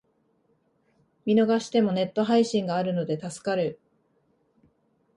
[1.27, 3.79] 見逃してもネット配信があるので助かる